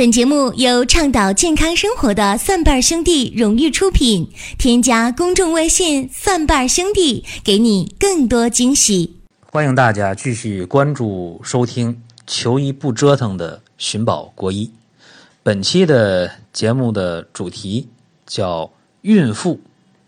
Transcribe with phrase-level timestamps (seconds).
[0.00, 4.32] 本节目由倡导健康生活的蒜瓣兄弟荣誉出品。
[4.56, 9.20] 添加公众微信“蒜瓣兄弟”，给你更多惊喜。
[9.52, 14.72] 欢迎大家继续关注收听“求医不折腾”的寻宝国医。
[15.42, 17.86] 本期的节目的主题
[18.24, 18.70] 叫
[19.02, 19.60] “孕妇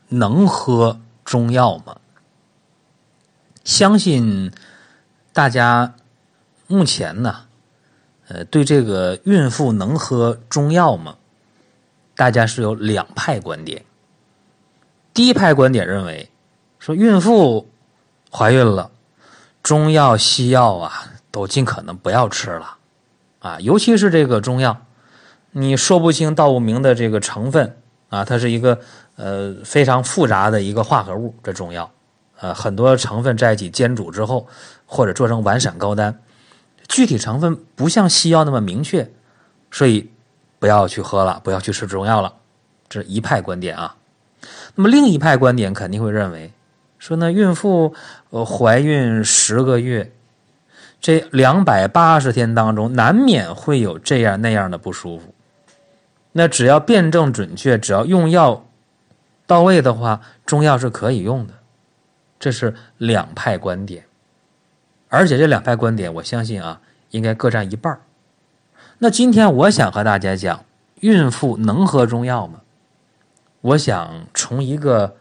[0.08, 1.98] 能喝中药吗？”
[3.62, 4.50] 相信
[5.34, 5.94] 大家
[6.66, 7.51] 目前呢。
[8.32, 11.16] 呃，对这个孕妇能喝中药吗？
[12.16, 13.84] 大家是有两派观点。
[15.12, 16.30] 第一派观点认为，
[16.78, 17.68] 说孕妇
[18.30, 18.90] 怀孕了，
[19.62, 22.78] 中药西药啊，都尽可能不要吃了
[23.40, 24.78] 啊，尤其是这个中药，
[25.50, 27.76] 你说不清道不明的这个成分
[28.08, 28.80] 啊，它是一个
[29.16, 31.90] 呃非常复杂的一个化合物，这中药，
[32.40, 34.48] 呃，很多成分在一起煎煮之后，
[34.86, 36.18] 或者做成丸散膏丹。
[36.92, 39.10] 具体成分不像西药那么明确，
[39.70, 40.10] 所以
[40.58, 42.34] 不要去喝了，不要去吃中药了，
[42.86, 43.96] 这是一派观点啊。
[44.74, 46.52] 那么另一派观点肯定会认为，
[46.98, 47.94] 说呢，孕妇
[48.28, 50.12] 呃怀孕十个月，
[51.00, 55.34] 这两百八十天当中难免会有这样那样的不舒服，
[56.32, 58.66] 那只要辩证准确，只要用药
[59.46, 61.54] 到位的话，中药是可以用的。
[62.38, 64.04] 这是两派观点。
[65.14, 68.00] 而且这两派观点，我相信啊，应该各占一半
[68.96, 70.64] 那今天我想和大家讲，
[71.00, 72.62] 孕妇能喝中药吗？
[73.60, 75.14] 我想从一个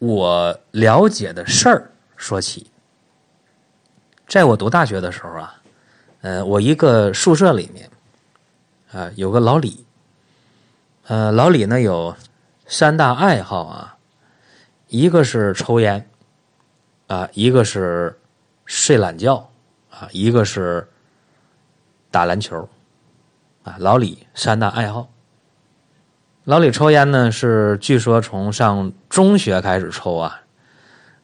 [0.00, 2.68] 我了解的事儿说起。
[4.26, 5.62] 在我读大学的时候啊，
[6.22, 7.88] 呃，我一个宿舍里面
[8.90, 9.86] 啊有个老李，
[11.06, 12.16] 呃，老李呢有
[12.66, 13.96] 三大爱好啊，
[14.88, 16.10] 一个是抽烟
[17.06, 18.18] 啊，一个是。
[18.66, 19.50] 睡懒觉
[19.90, 20.88] 啊，一个是
[22.10, 22.68] 打篮球
[23.62, 23.76] 啊。
[23.78, 25.08] 老李三大爱好。
[26.44, 30.40] 老李抽烟呢，是据说从上中学开始抽啊。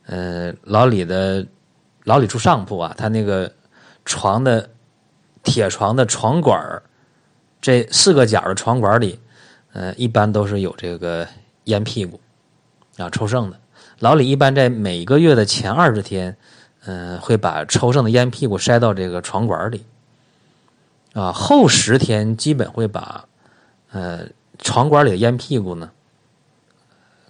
[0.07, 1.47] 呃，老李的
[2.05, 3.51] 老李住上铺啊，他那个
[4.05, 4.69] 床的
[5.43, 6.83] 铁床的床管
[7.61, 9.19] 这四个角的床管里，
[9.73, 11.27] 呃，一般都是有这个
[11.65, 12.21] 烟屁股
[12.97, 13.59] 啊，抽剩的。
[13.99, 16.37] 老李一般在每个月的前二十天。
[16.87, 19.85] 嗯，会把抽剩的烟屁股塞到这个床管里，
[21.13, 23.27] 啊，后十天基本会把
[23.91, 24.21] 呃
[24.59, 25.91] 床管里的烟屁股呢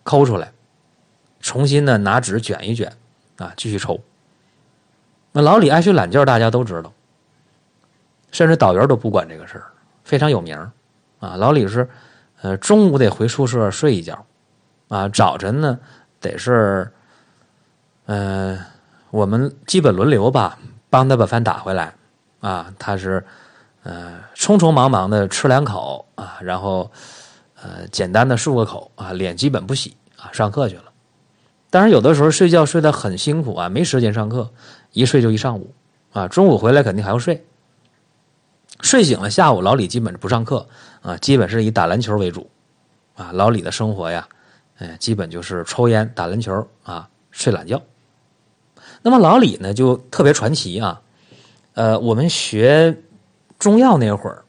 [0.05, 0.53] 抠出来，
[1.41, 2.93] 重新呢拿纸卷一卷，
[3.39, 4.01] 啊，继续抽。
[5.33, 6.93] 那老李爱睡懒觉，大家都知道，
[8.31, 9.65] 甚至导员都不管这个事儿，
[10.05, 10.57] 非常有名
[11.19, 11.35] 啊。
[11.35, 11.91] 老李是
[12.41, 14.25] 呃中午得回宿舍睡一觉，
[14.87, 15.77] 啊，早晨呢
[16.21, 16.89] 得是
[18.07, 18.57] 嗯。
[19.11, 21.95] 我们基本轮流吧，帮他把饭打回来，
[22.41, 23.25] 啊，他是，
[23.83, 26.91] 呃，匆匆忙忙的吃两口啊，然后，
[27.61, 30.85] 呃，简单的漱个口啊，脸基本不洗啊，上课去了。
[31.71, 34.51] 当然，有的时候睡觉睡得很辛苦啊，没时间上课，
[34.93, 35.75] 一睡就一上午
[36.13, 37.45] 啊，中午回来肯定还要睡。
[38.81, 40.67] 睡醒了，下午老李基本不上课
[41.03, 42.49] 啊，基本是以打篮球为主
[43.15, 43.31] 啊。
[43.33, 44.27] 老李的生活呀，
[44.79, 47.81] 哎，基本就是抽烟、打篮球啊，睡懒觉。
[49.03, 51.01] 那么老李呢，就特别传奇啊，
[51.75, 52.97] 呃，我们学
[53.59, 54.45] 中药那会儿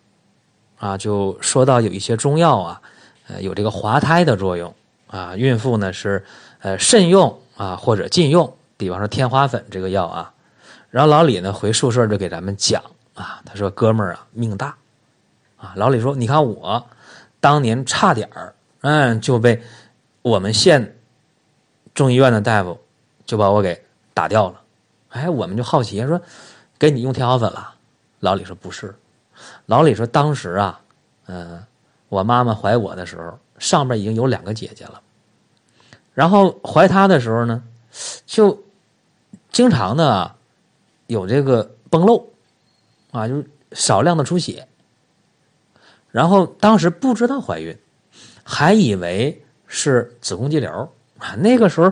[0.78, 2.81] 啊，就说到有一些中药啊，
[3.28, 4.73] 呃，有这个滑胎的作用。
[5.07, 6.23] 啊，孕妇呢是
[6.61, 10.34] 呃慎用啊或者禁用，比方说天花粉这个药啊，
[10.90, 12.81] 然后老李呢回宿舍就给咱们讲
[13.13, 14.73] 啊，他说哥们儿啊命大。
[15.57, 16.81] 啊，老李说你看我
[17.41, 19.61] 当年差点儿嗯就被
[20.22, 20.97] 我们县
[21.94, 22.79] 中医院的大夫
[23.25, 23.81] 就把我给。
[24.13, 24.61] 打掉了，
[25.09, 26.22] 哎，我们就好奇说，
[26.77, 27.75] 给你用天花粉了？
[28.19, 28.94] 老李说不是，
[29.66, 30.79] 老李说当时啊，
[31.25, 31.63] 嗯，
[32.09, 35.01] 我妈妈怀我的时候，上边已经有两个姐姐了，
[36.13, 37.63] 然后怀她的时候呢，
[38.25, 38.61] 就
[39.51, 40.35] 经常的
[41.07, 42.29] 有这个崩漏，
[43.11, 44.67] 啊，就是少量的出血，
[46.11, 47.75] 然后当时不知道怀孕，
[48.43, 50.69] 还以为是子宫肌瘤
[51.17, 51.91] 啊，那个时候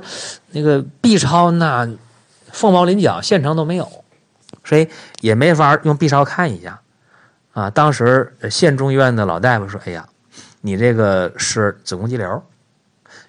[0.51, 1.89] 那个 B 超那。
[2.51, 3.89] 凤毛麟角，县城都没有，
[4.63, 4.89] 所以
[5.21, 6.81] 也没法用 B 超看一下，
[7.53, 10.07] 啊，当时县中医院的老大夫说：“哎呀，
[10.61, 12.43] 你这个是子宫肌瘤。”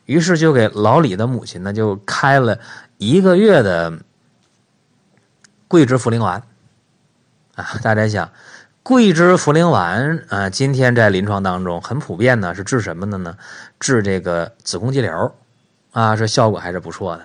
[0.06, 2.58] 于是就给老李的母亲呢就开了
[2.98, 3.96] 一个月的
[5.68, 6.42] 桂枝茯苓丸，
[7.54, 8.28] 啊，大家想，
[8.82, 13.36] 桂枝茯苓丸啊，今天在临床当中很普遍呢，是治什么的呢？
[13.78, 15.32] 治这个子宫肌瘤，
[15.92, 17.24] 啊，这效果还是不错的。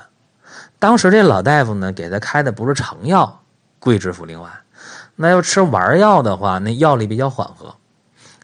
[0.79, 3.41] 当时这老大夫呢，给他开的不是成药
[3.79, 4.51] 桂枝茯苓丸，
[5.15, 7.75] 那要吃丸药的话，那药力比较缓和。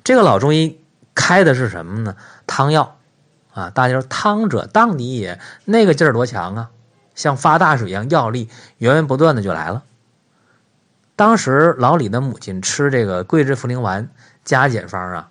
[0.04, 2.16] 这个老中医开的是什么呢？
[2.48, 2.98] 汤药
[3.54, 6.69] 啊，大家说汤者荡涤也，那个劲儿多强啊，
[7.13, 9.84] 像发大水一样，药力源源不断的就来了。
[11.16, 14.10] 当时老李的母亲吃这个桂枝茯苓丸
[14.44, 15.30] 加减方啊，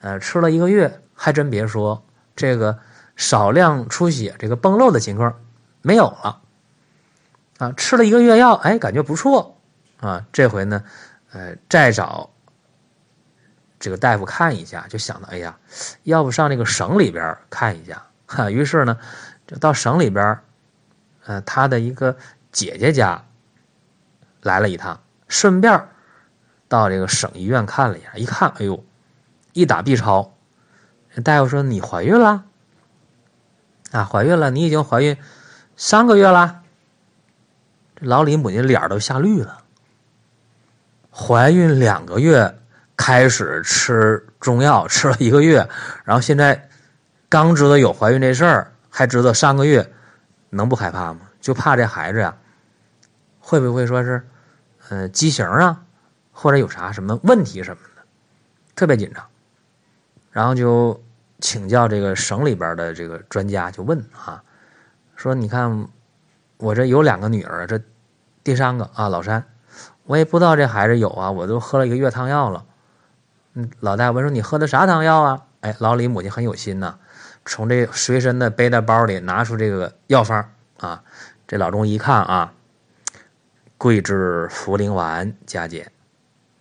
[0.00, 2.04] 呃，吃了一个月，还真别说，
[2.36, 2.78] 这个
[3.16, 5.34] 少量出血、这个崩漏的情况
[5.84, 6.40] 没有了。
[7.58, 9.60] 啊，吃了一个月药，哎，感觉不错
[10.00, 10.26] 啊。
[10.32, 10.82] 这回呢，
[11.30, 12.30] 呃，再找
[13.78, 15.56] 这个大夫看一下，就想到，哎呀，
[16.02, 18.06] 要不上这个省里边看一下。
[18.26, 18.98] 哈，于是呢，
[19.46, 20.40] 就到省里边，
[21.26, 22.16] 呃，他的一个
[22.50, 23.24] 姐姐家
[24.42, 25.88] 来了一趟，顺便
[26.66, 28.14] 到这个省医院看了一下。
[28.16, 28.84] 一看，哎呦，
[29.52, 30.34] 一打 B 超，
[31.22, 32.44] 大夫说你怀孕了
[33.92, 35.16] 啊，怀孕了，你已经怀孕
[35.76, 36.62] 三个月了。
[38.00, 39.62] 老李母亲脸都吓绿了。
[41.10, 42.58] 怀孕两个月，
[42.96, 45.68] 开始吃中药，吃了一个月，
[46.04, 46.68] 然后现在
[47.28, 49.92] 刚知道有怀孕这事儿，还知道三个月，
[50.50, 51.20] 能不害怕吗？
[51.40, 52.36] 就怕这孩子呀，
[53.38, 54.26] 会不会说是，
[54.88, 55.82] 呃，畸形啊，
[56.32, 58.02] 或者有啥什么问题什么的，
[58.74, 59.24] 特别紧张。
[60.30, 61.00] 然后就
[61.38, 64.42] 请教这个省里边的这个专家，就问啊，
[65.24, 65.88] 说你看
[66.58, 67.80] 我这有两个女儿，这。
[68.42, 69.42] 第三个啊，老三，
[70.04, 72.66] 我也不知道这孩子有啊，我都喝了一个月汤药了。
[73.54, 75.42] 嗯，老大夫说你喝的啥汤药啊？
[75.62, 76.98] 哎，老李母亲很有心呐，
[77.46, 81.02] 从这随身的背带包里拿出这个药方啊。
[81.48, 82.52] 这老中医一看啊，
[83.78, 85.90] 桂枝茯苓丸加减。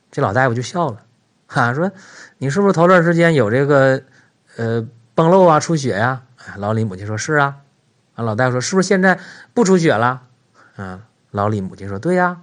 [0.09, 1.03] 这老大夫就笑了，
[1.47, 1.91] 哈，说
[2.37, 4.01] 你是不是头段时间有这个
[4.55, 6.21] 呃崩漏啊、出血呀？
[6.55, 7.57] 老李母亲说是啊。
[8.15, 9.19] 啊，老大夫说是不是现在
[9.53, 10.23] 不出血了？
[10.77, 11.01] 嗯。
[11.31, 12.41] 老李母亲说：“对呀。”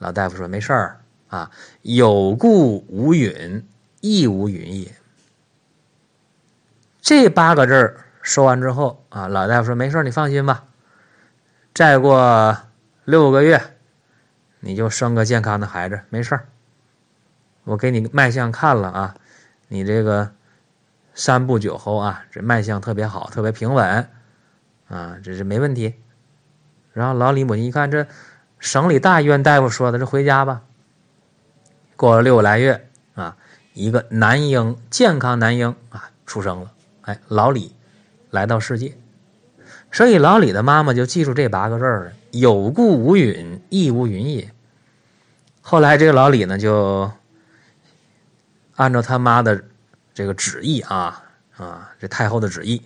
[0.00, 1.50] 老大夫说：“没事儿啊，
[1.82, 3.68] 有故无允，
[4.00, 4.94] 亦无允也。”
[7.02, 10.64] 这八个字儿说完之后啊，老大夫说：“没事儿，你放心吧。
[11.74, 12.56] 再过
[13.04, 13.76] 六个月，
[14.60, 16.48] 你就生个健康的孩子，没事儿。
[17.64, 19.14] 我给你脉象看了啊，
[19.68, 20.32] 你这个
[21.14, 24.08] 三步九候啊，这脉象特别好，特别平稳
[24.88, 25.94] 啊，这是没问题。”
[26.92, 28.06] 然后老李母亲一看，这
[28.58, 30.62] 省里大医院大夫说的，这回家吧。
[31.96, 33.36] 过了六个来月啊，
[33.72, 36.72] 一个男婴，健康男婴啊出生了。
[37.02, 37.74] 哎，老李
[38.30, 38.96] 来到世界，
[39.90, 44.50] 所以老李的妈妈就记住这八个字儿：有故无允，亦无允也。
[45.60, 47.10] 后来这个老李呢，就
[48.76, 49.64] 按照他妈的
[50.12, 51.22] 这个旨意啊
[51.56, 52.82] 啊，这太后的旨意，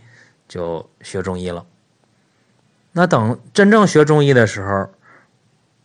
[0.48, 1.64] 就学中医了。
[2.98, 4.88] 那等真正学中医的时候，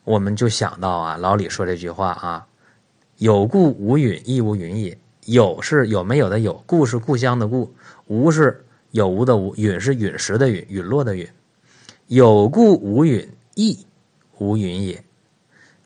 [0.04, 2.48] 我们就想到啊，老李说这句话啊
[3.20, 7.72] ，“有故无允，亦无允也。”有是有没有的有，故是故乡的故，
[8.08, 11.30] 无是有无的无，允是陨石的陨，陨落的陨。
[12.08, 13.86] 有故无允，亦
[14.40, 15.04] 无允也。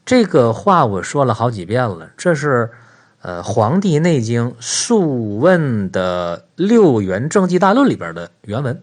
[0.06, 2.69] 这个话我说了好几遍了，这是
[3.21, 8.81] 呃《黄帝内经·素问》的《六元正纪大论》里边的原文。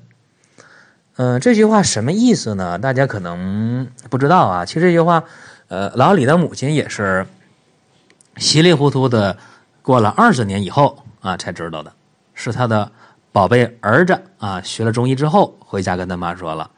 [1.16, 2.76] 嗯，这句话什么意思呢？
[2.76, 4.64] 大家可能不知道啊。
[4.64, 5.22] 其实这句话，
[5.69, 7.25] 呃，老李的母亲也是
[8.37, 9.38] 稀里糊涂的
[9.81, 11.93] 过了二十年以后啊才知道的，
[12.34, 12.90] 是他的
[13.31, 16.69] 宝贝儿子啊学了中医之后回家跟他妈说了，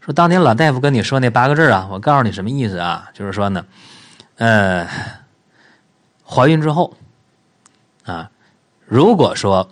[0.00, 3.08] 说当年老大夫跟你说那八个字啊，我告诉你什么意思啊？
[3.14, 3.64] 就是说呢，
[4.36, 4.86] 呃，
[6.22, 6.94] 怀孕之后
[8.04, 8.30] 啊，
[8.84, 9.70] 如果说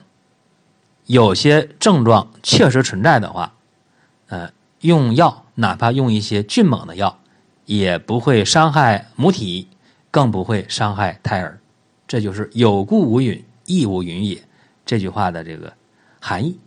[1.04, 3.52] 有些症状确实存在的话。
[4.28, 4.50] 呃，
[4.81, 7.19] 用药哪怕用一些迅猛的药，
[7.66, 9.69] 也不会伤害母体，
[10.11, 11.59] 更不会伤害胎儿。
[12.09, 14.43] 这就是有故无允，亦无允也。
[14.87, 15.73] 这句话的这个
[16.21, 16.59] 含义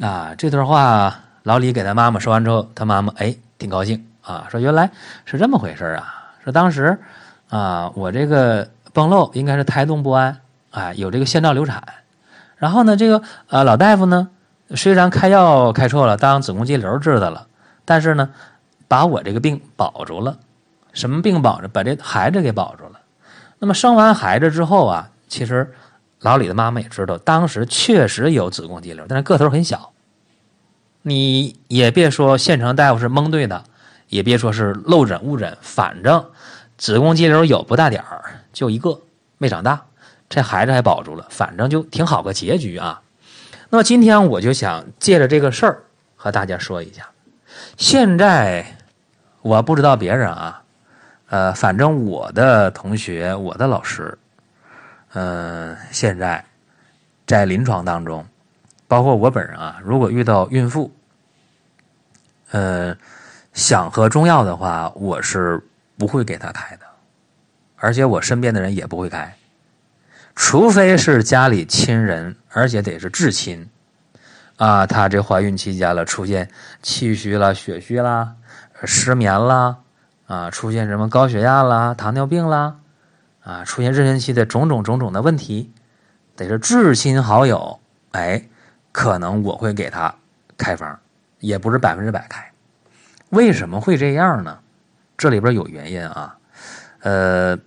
[0.00, 4.90] 啊，这段话老李给他妈妈说完之后，他妈妈哎挺高兴啊，说原来
[5.24, 6.32] 是这么回事啊。
[6.44, 6.98] 说当时
[7.48, 11.82] 啊，我这个崩漏应该是胎动不安啊，有这个先兆流产。
[12.56, 14.28] 然后呢，这个呃老大夫呢。
[14.74, 17.46] 虽然开药开错了，当子宫肌瘤治的了，
[17.84, 18.30] 但是呢，
[18.88, 20.38] 把我这个病保住了。
[20.92, 21.68] 什么病保着？
[21.68, 23.00] 把这孩子给保住了。
[23.58, 25.72] 那么生完孩子之后啊，其实
[26.20, 29.92] 老李的妈妈也知道，当时确实有子宫肌瘤，但是个头很小。
[31.02, 33.62] 你也别说县城大夫是蒙对的，
[34.08, 36.24] 也别说是漏诊误诊，反正
[36.76, 39.00] 子宫肌瘤有不大点儿，就一个
[39.38, 39.84] 没长大，
[40.28, 43.00] 这孩子还保住了，反正就挺好个结局啊。
[43.68, 45.82] 那么今天我就想借着这个事儿
[46.14, 47.08] 和大家说一下。
[47.76, 48.64] 现在
[49.42, 50.62] 我不知道别人啊，
[51.28, 54.16] 呃，反正我的同学、我的老师，
[55.14, 56.44] 嗯，现在
[57.26, 58.24] 在临床当中，
[58.86, 60.92] 包括我本人啊，如果遇到孕妇，
[62.50, 62.96] 呃，
[63.52, 65.60] 想喝中药的话，我是
[65.98, 66.86] 不会给他开的，
[67.76, 69.34] 而且我身边的人也不会开，
[70.36, 73.68] 除非是家里亲人，而且得是至亲。
[74.56, 76.48] 啊，她这怀孕期间了，出现
[76.82, 78.34] 气虚了、血虚啦、
[78.84, 79.78] 失眠啦，
[80.26, 82.76] 啊，出现什么高血压啦、糖尿病啦，
[83.42, 85.72] 啊，出现妊娠期的种种种种的问题，
[86.36, 87.80] 得是至亲好友，
[88.12, 88.44] 哎，
[88.92, 90.14] 可能我会给她
[90.56, 90.98] 开方，
[91.40, 92.52] 也不是百分之百开。
[93.30, 94.58] 为什么会这样呢？
[95.18, 96.36] 这里边有原因啊，
[97.00, 97.58] 呃，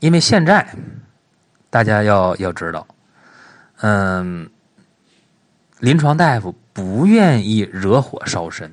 [0.00, 0.66] 因为现在
[1.70, 2.86] 大家要要知道，
[3.80, 4.50] 嗯。
[5.78, 8.70] 临床大夫不愿意惹火烧身。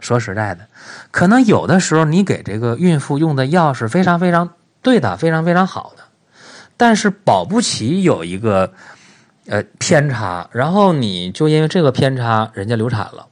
[0.00, 0.66] 说实在的，
[1.12, 6.02] 可能有的时候你给这个孕妇用的药是非常非常对的，非常非常好的，
[6.76, 8.72] 但是保不齐有一个
[9.46, 13.28] 呃偏差，然后你就因为这个偏差，人家流产了，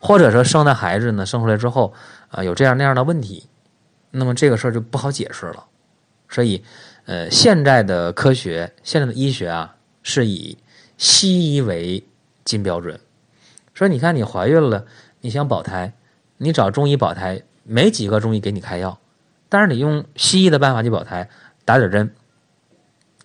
[0.00, 1.94] 或者说生的孩子呢生出来之后
[2.28, 3.48] 啊有这样那样的问题，
[4.10, 5.64] 那么这个事儿就不好解释了。
[6.28, 6.64] 所以，
[7.06, 10.58] 呃，现在的科学，现在的医学啊，是以。
[10.96, 12.04] 西医为
[12.44, 13.00] 金标准，
[13.74, 14.84] 说你看你怀孕了，
[15.22, 15.92] 你想保胎，
[16.36, 19.00] 你找中医保胎，没几个中医给你开药，
[19.48, 21.28] 但是你用西医的办法去保胎，
[21.64, 22.14] 打点针，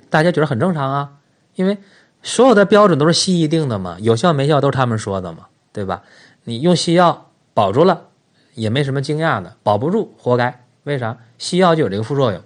[0.10, 1.12] 大家觉得很正常啊，
[1.54, 1.78] 因为
[2.24, 6.02] 所有的标准都是西医定的嘛，有效没效都是他们说的嘛，对吧？
[6.46, 8.08] 你用西药保住了，
[8.56, 11.20] 也没什么惊讶的，保不住活该，为啥？
[11.38, 12.42] 西药就有这个副作用，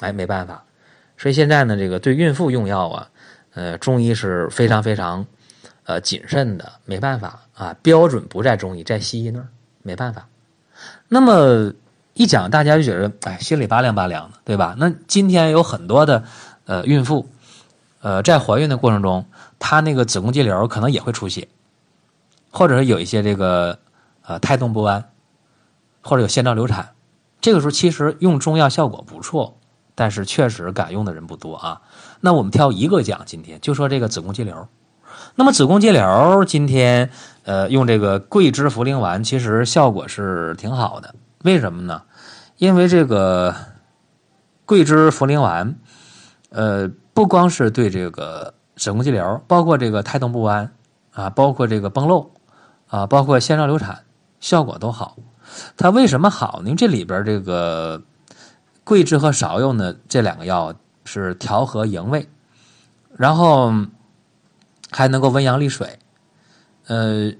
[0.00, 0.64] 哎，没办法，
[1.16, 3.08] 所以现在呢，这个对孕妇用药啊。
[3.56, 5.24] 呃，中医是非常非常，
[5.84, 9.46] 呃，谨慎的，没办法啊，标准不在中医，在西医那儿，
[9.84, 10.26] 没办法。
[11.06, 11.72] 那么
[12.14, 14.74] 一讲，大家就觉得，哎，心里拔凉拔凉的，对吧？
[14.76, 16.24] 那今天有很多的
[16.64, 17.28] 呃孕妇，
[18.00, 19.24] 呃，在怀孕的过程中，
[19.60, 21.46] 她那个子宫肌瘤可能也会出血，
[22.50, 23.78] 或者是有一些这个
[24.26, 25.10] 呃胎动不安，
[26.02, 26.88] 或者有先兆流产，
[27.40, 29.56] 这个时候其实用中药效果不错。
[29.94, 31.80] 但是确实敢用的人不多啊。
[32.20, 34.68] 那我们挑一个讲，今天就说这个子宫肌瘤。
[35.36, 37.10] 那么子宫肌瘤今天
[37.44, 41.14] 呃用这个桂枝茯苓丸，其实效果是挺好的。
[41.44, 42.02] 为什么呢？
[42.56, 43.54] 因为这个
[44.64, 45.76] 桂枝茯苓丸，
[46.50, 50.72] 呃，不光是对这个子宫肌瘤，包括这个胎动不安
[51.12, 52.32] 啊，包括这个崩漏
[52.88, 54.04] 啊，包括先兆流产，
[54.40, 55.16] 效果都好。
[55.76, 56.74] 它为什么好呢？
[56.74, 58.02] 这里边这个。
[58.84, 60.74] 桂枝和芍药呢，这两个药
[61.04, 62.28] 是调和营卫，
[63.16, 63.72] 然后
[64.90, 65.98] 还能够温阳利水，
[66.86, 67.32] 呃，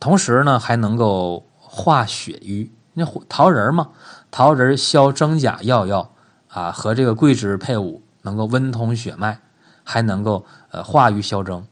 [0.00, 2.72] 同时呢还能够化血瘀。
[2.94, 3.90] 那桃仁嘛，
[4.30, 6.12] 桃仁消真假药药
[6.48, 9.38] 啊，和这个桂枝配伍，能够温通血脉，
[9.84, 11.64] 还能够呃化瘀消征。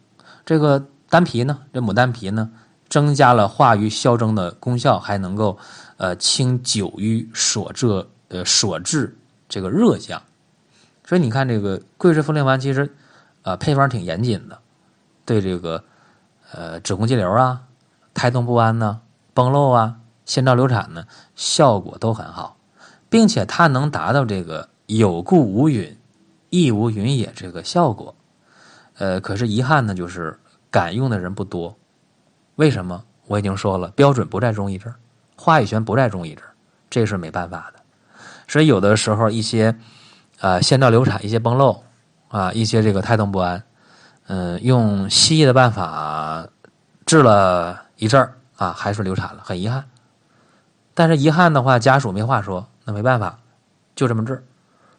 [0.47, 2.50] 这个丹皮呢，这牡丹皮呢，
[2.88, 5.59] 增加了化瘀消征的功效，还能够
[5.99, 8.07] 呃清久瘀所致。
[8.30, 9.16] 呃，所致
[9.49, 10.22] 这个热象，
[11.04, 12.94] 所以你看这个桂枝茯苓丸，其实
[13.42, 14.58] 啊配方挺严谨的，
[15.25, 15.84] 对这个
[16.52, 17.62] 呃子宫肌瘤啊、
[18.14, 19.00] 胎动不安呢、
[19.34, 22.56] 崩漏啊、先兆流产呢，效果都很好，
[23.08, 25.99] 并且它能达到这个有故无允，
[26.50, 28.14] 亦无允也这个效果。
[28.99, 30.38] 呃，可是遗憾呢，就是
[30.70, 31.76] 敢用的人不多。
[32.54, 33.04] 为什么？
[33.26, 34.94] 我已经说了，标准不在中医这儿，
[35.37, 36.52] 话语权不在中医这儿，
[36.88, 37.79] 这是没办法的。
[38.50, 39.76] 所以有的时候一些，
[40.40, 41.85] 啊，先兆流产，一些崩漏，
[42.26, 43.62] 啊，一些这个胎动不安，
[44.26, 46.49] 嗯，用西医的办法
[47.07, 49.85] 治了一阵儿，啊，还是流产了，很遗憾。
[50.95, 53.38] 但是遗憾的话，家属没话说，那没办法，
[53.95, 54.45] 就这么治。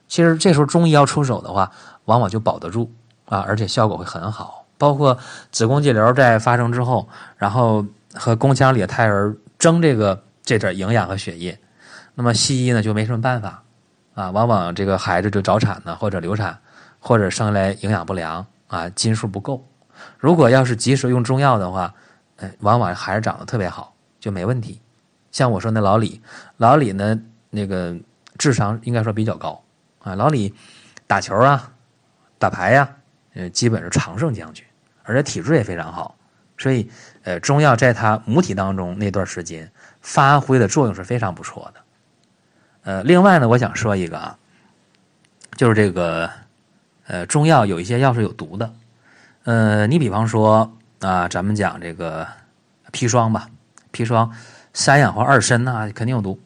[0.08, 1.74] 其实这时候中医要出手的话，
[2.06, 2.90] 往往就保得住，
[3.26, 4.66] 啊，而且效果会很好。
[4.78, 5.18] 包括
[5.52, 11.60] 子宫肌瘤在发生之后，然后和宫腔里的胎儿争这个这点营养和血液。
[12.14, 13.64] 那么西医呢就没什么办法，
[14.14, 16.60] 啊，往往这个孩子就早产呢，或者流产，
[17.00, 19.66] 或者生来营养不良啊，斤数不够。
[20.18, 21.94] 如果要是及时用中药的话，
[22.38, 24.82] 哎，往往孩子长得特别好，就没问题。
[25.32, 26.22] 像我说那老李，
[26.58, 27.96] 老李呢那个
[28.38, 29.64] 智商应该说比较高
[30.00, 30.54] 啊，老李
[31.08, 31.72] 打球啊，
[32.38, 32.90] 打牌呀，
[33.36, 34.66] 呃，基本是常胜将军，
[35.04, 36.16] 而且体质也非常好，
[36.58, 36.92] 所以
[37.24, 41.80] 呃，中药在他母体当中那段时间发挥的作用是非常不错的。
[42.84, 44.38] 呃，另外呢，我想说一个啊，
[45.56, 46.30] 就是这个，
[47.06, 48.74] 呃，中药有一些药是有毒的，
[49.44, 52.28] 呃，你比方说啊，咱们讲这个
[52.92, 53.48] 砒霜吧，
[53.94, 54.32] 砒霜
[54.74, 56.40] 三氧化二砷呐，肯定有毒。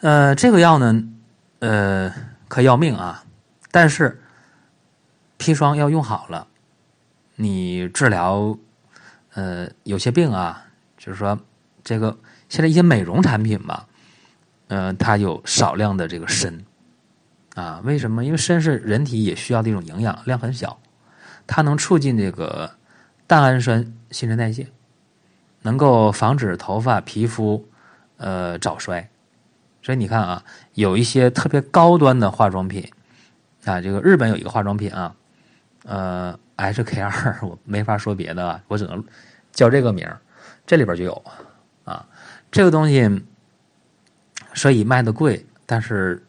[0.00, 1.02] 呃，这个药呢，
[1.58, 2.12] 呃，
[2.48, 3.24] 可要命啊，
[3.70, 4.22] 但是
[5.38, 6.46] 砒霜要用好了，
[7.34, 8.56] 你治疗
[9.34, 10.64] 呃有些病啊，
[10.96, 11.38] 就是说
[11.84, 12.16] 这个
[12.48, 13.86] 现在一些美容产品吧，
[14.68, 16.64] 呃，它有少量的这个砷
[17.54, 18.24] 啊，为什么？
[18.24, 20.78] 因为砷是人体也需要的一种营养，量很小，
[21.46, 22.70] 它能促进这个
[23.26, 24.66] 蛋氨酸新陈代谢，
[25.62, 27.66] 能够防止头发、皮肤
[28.16, 29.08] 呃早衰。
[29.82, 30.42] 所以你看啊，
[30.74, 32.90] 有一些特别高端的化妆品
[33.64, 35.14] 啊，这个日本有一个化妆品啊，
[35.84, 39.04] 呃，H K 二 我没法说别的，我只能
[39.52, 40.20] 叫这个名儿，
[40.66, 41.24] 这里边就有
[41.84, 42.04] 啊，
[42.50, 43.08] 这个东西
[44.56, 46.20] 所以卖的贵，但是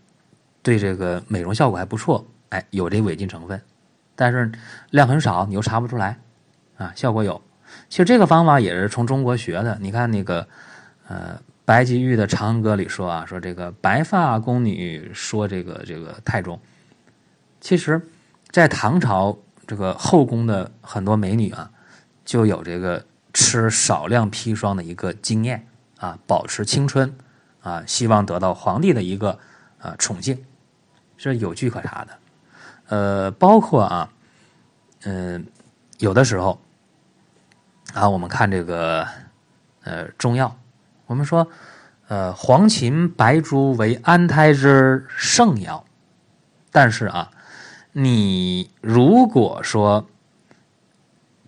[0.61, 3.59] 对这个美容效果还不错，哎，有这违禁成分，
[4.15, 4.51] 但是
[4.91, 6.19] 量很少，你又查不出来
[6.77, 7.41] 啊，效果有。
[7.89, 10.47] 其实这个方法也是从中国学的，你看那个
[11.07, 11.41] 呃。
[11.67, 16.57] 白居易的《长恨歌》里说啊，说这个白发宫女说这个这个太重。
[17.59, 18.01] 其实，
[18.51, 21.69] 在唐朝这个后宫的很多美女啊，
[22.23, 25.67] 就有这个吃少量砒霜的一个经验
[25.97, 27.13] 啊，保持青春
[27.67, 29.37] 啊，希望得到皇帝的一个
[29.77, 30.41] 啊宠幸，
[31.17, 32.11] 是有据可查的。
[32.87, 34.09] 呃，包括啊，
[35.03, 35.45] 嗯，
[35.99, 36.57] 有的时候
[37.93, 39.05] 啊，我们看这个
[39.83, 40.55] 呃中药。
[41.07, 41.45] 我们说，
[42.07, 45.83] 呃，黄芩、白术为安胎之圣药，
[46.71, 47.29] 但是啊，
[47.91, 50.07] 你如果说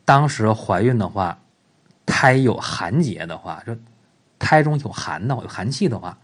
[0.03, 1.39] 当时怀孕的话，
[2.05, 3.73] 胎有寒结的话，就
[4.39, 6.17] 胎中有寒的，有寒气的话，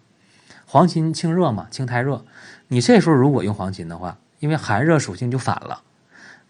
[0.66, 2.26] 黄芩清热嘛，清胎热。
[2.70, 5.84] 你这时候如果用黄芩的话，因为寒热属性就反了，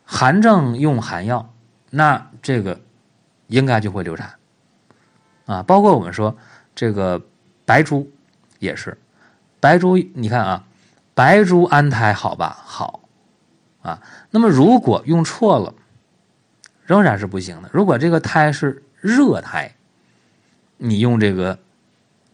[0.06, 1.54] 寒症用寒药，
[1.90, 2.80] 那这个
[3.48, 4.36] 应该就会流产
[5.46, 5.64] 啊。
[5.64, 6.38] 包括我们说。
[6.78, 7.22] 这个
[7.64, 8.12] 白术
[8.60, 8.98] 也是，
[9.62, 10.66] 白术你看啊，
[11.14, 12.60] 白术安胎好吧？
[12.66, 13.00] 好
[13.82, 14.02] 啊。
[14.30, 15.74] 那么如果用错了，
[16.84, 17.70] 仍然是不行的。
[17.72, 19.74] 如果这个胎是热胎，
[20.77, 21.57] 你用这个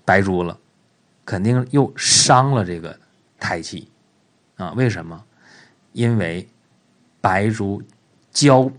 [0.03, 0.57] 白术了，
[1.25, 2.99] 肯定又伤了这个
[3.39, 3.89] 胎气
[4.55, 4.71] 啊。
[4.73, 5.23] 为什么？
[5.93, 6.47] 因为
[7.19, 7.83] 白术
[8.31, 8.71] 焦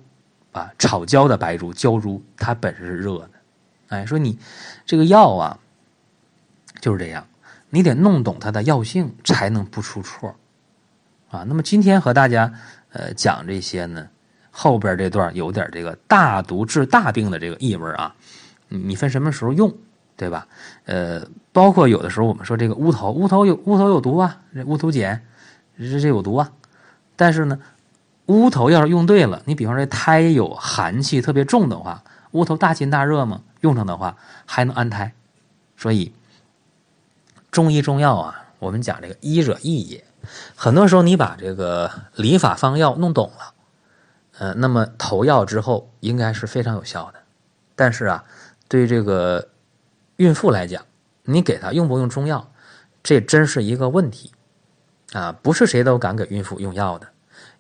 [0.53, 3.31] 啊，炒焦的白术焦珠，它本身是热的。
[3.89, 4.39] 哎，说你
[4.87, 5.59] 这个药啊，
[6.81, 7.27] 就是这样，
[7.69, 10.35] 你得弄懂它的药性，才能不出错
[11.31, 11.45] 啊。
[11.47, 12.53] 那么今天和大家
[12.93, 14.09] 呃讲这些呢，
[14.51, 18.17] 后边这段有点这个大毒治大病的这个意味啊。
[18.73, 19.75] 你分什么时候用，
[20.17, 20.47] 对吧？
[20.87, 25.23] 呃，包括有的时候我们说这个乌头，乌头有乌头有毒啊，乌头碱
[25.79, 26.51] 这这有毒啊。
[27.17, 27.59] 但是呢，
[28.27, 33.43] 乌头要是用对了，你比方说胎有寒气特别重的话，乌头大清大热嘛。
[33.63, 35.13] 用上的话还能安胎，
[35.77, 36.13] 所以
[37.53, 40.05] 中医中药啊，我们讲这个医者易也。
[40.57, 43.55] 很多时候你把这个理法方药弄懂了，
[44.39, 47.21] 呃，那么投药之后应该是非常有效的。
[47.77, 48.25] 但是啊，
[48.73, 49.51] 对这个
[50.17, 50.83] 孕妇来讲，
[51.25, 52.51] 你给她用不用中药，
[53.03, 54.33] 这真是一个问题
[55.13, 55.31] 啊！
[55.43, 57.07] 不是谁都敢给孕妇用药的，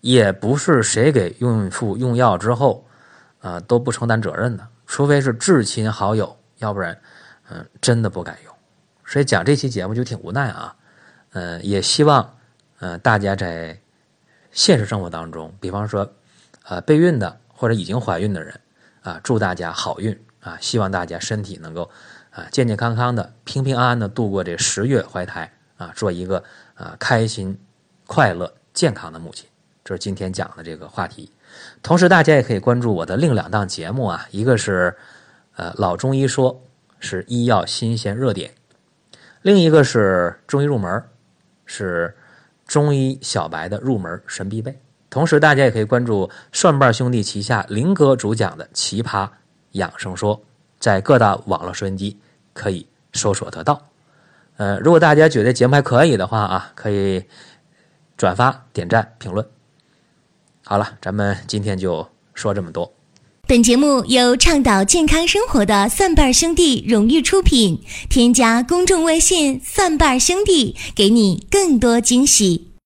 [0.00, 2.86] 也不是谁给孕妇用药之后
[3.42, 4.66] 啊都不承担责任的。
[4.86, 6.98] 除非是至亲好友，要不然，
[7.50, 8.54] 嗯，真的不敢用。
[9.04, 10.74] 所以讲这期节目就挺无奈啊，
[11.32, 12.38] 嗯，也希望，
[12.78, 13.78] 嗯，大家在
[14.50, 16.10] 现实生活当中，比方说，
[16.64, 18.58] 呃，备孕的或者已经怀孕的人，
[19.02, 20.58] 啊，祝大家好运啊！
[20.60, 21.88] 希望大家身体能够
[22.30, 26.42] 啊健健康康的、平平安安的度过这十月怀胎啊，做一个
[26.74, 27.58] 啊开心、
[28.06, 29.48] 快乐、健康的母亲。
[29.84, 31.32] 这是今天讲的这个话题。
[31.82, 34.96] 同时，大家也可以关注我的另两档节目啊，一个是
[35.56, 36.62] 呃老中医说，
[36.98, 38.50] 是医药新鲜热点；
[39.42, 41.02] 另一个是中医入门，
[41.66, 42.16] 是
[42.66, 44.80] 中医小白的入门神必备。
[45.10, 49.28] 同时，大家也可以关注蒜瓣兄弟旗下林哥主讲的《奇葩
[49.72, 50.36] 养生说》，
[50.78, 52.16] 在各大网络收音机
[52.52, 53.88] 可以搜索得到。
[54.56, 57.24] 呃，如果大家觉得节目还可以的话啊，可以
[58.16, 59.46] 转发、点赞、评论。
[60.64, 62.92] 好了，咱们今天就说这么多。
[63.48, 67.82] 本节目由倡导健康生活的蒜瓣兄弟荣誉出品。
[68.08, 72.71] 添加公众微信“蒜瓣兄弟”，给你更多惊喜。